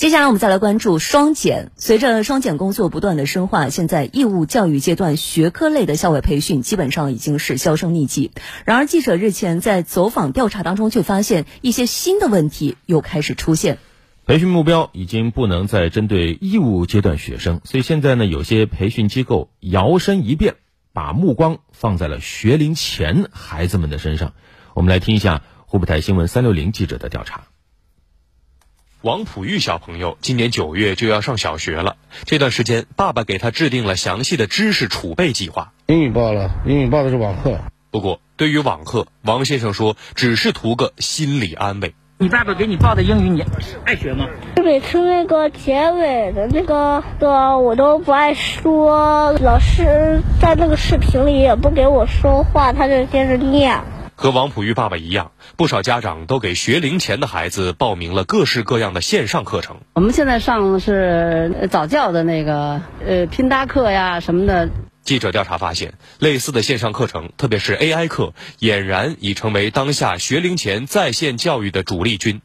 [0.00, 1.72] 接下来我们再来关注双减。
[1.76, 8.30] 随着双减工作不断的深化，现在义务教育阶段学科类的校外培训基本上已经是销声匿迹。
[8.64, 13.76] 然而，记者日前在走访调查当中，却发现一些新的问题又开始出现。
[14.24, 20.54] 培训目标已经不能再针对义务阶段学生，所以现在呢，有些培训机构摇身一变，
[20.94, 24.32] 把目光放在了学龄前孩子们的身上。
[24.72, 27.42] 我们来听一下湖北台新闻三六零记者的调查。
[29.02, 31.96] 王普玉小朋友今年九月就要上小学了，
[32.26, 35.72] 这段时间爸爸给他制定了详细的知识储备计划。
[35.86, 37.58] 英语报了，英语报的是网课。
[37.90, 41.94] 不过，对于网课，王先生说只是图个心理安慰。
[42.18, 43.42] 你爸爸给你报的英语，你
[43.86, 44.26] 爱学吗？
[44.62, 53.80] 每次那个结尾的那个的我都不爱说，老师在那个视频里也不给我说话，他就接着念。
[54.20, 59.78] 和王普玉爸爸一样，不少家长都给学龄前的孩子报名了各式各样的线上课程。
[59.94, 64.68] 我们现在上的是早教的那个呃拼搭课呀什么的。
[65.04, 72.42] 记者调查发现，类似的线上课程，特别是 AI 课，俨然已成为当下学龄前在线教育的主力军。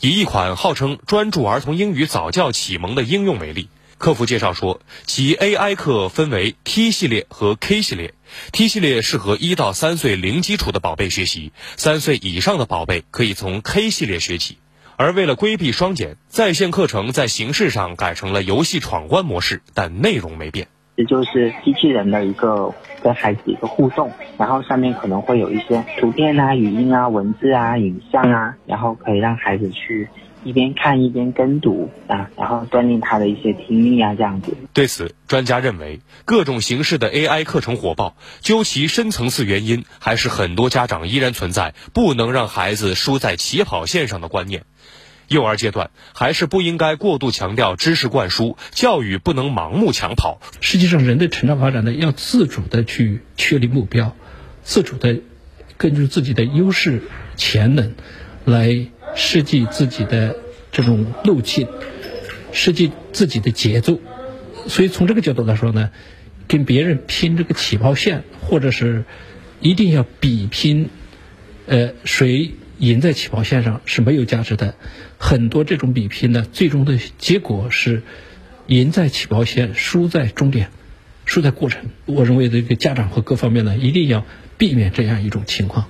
[0.00, 3.68] 以一款号称专注儿童英语早教启蒙的应用为例。
[4.00, 8.14] 客服介绍说，其 AI 课分为 T 系列和 K 系列。
[8.50, 14.56] T 系列适合一到三岁零基础的宝贝学习，三岁以上的宝贝可以从 K 系列学起。
[14.96, 20.68] 而为了规避双减，在线课程在形式上改成了游戏闯关模式，但内容没变。
[20.96, 30.08] 这就是机器人的一个跟孩子一个互动，然后上面可能会有一些图片啊、语音啊、文字啊、影像啊，然后可以让孩子去。
[30.42, 34.56] 一边看一边跟读啊，然后锻炼他的一些听力啊，这样子。
[34.72, 44.64] 对此，专家认为，各种形式的 AI 课程火爆，究其深层次原因，还是很多家长依然存在不能让孩子输在起跑线上的观念。
[45.28, 50.40] 幼儿阶段还是不应该过度强调知识灌输，教育不能盲目抢跑。
[50.60, 54.16] 实际上，人的成长发展呢，要自主的去确立目标，
[54.62, 55.20] 自主的
[55.76, 57.02] 根据自己的优势
[57.36, 57.94] 潜能
[58.46, 58.86] 来。
[59.14, 60.36] 设计自己的
[60.72, 61.66] 这种路径，
[62.52, 64.00] 设计自己的节奏，
[64.66, 65.90] 所以从这个角度来说呢，
[66.46, 69.04] 跟别人拼这个起跑线，或者是
[69.60, 70.88] 一定要比拼，
[71.66, 74.74] 呃，谁赢在起跑线上是没有价值的。
[75.18, 78.02] 很多这种比拼呢，最终的结果是
[78.66, 80.70] 赢在起跑线，输在终点，
[81.26, 81.90] 输在过程。
[82.06, 84.24] 我认为这个家长和各方面呢，一定要
[84.56, 85.86] 避免这样一种情况。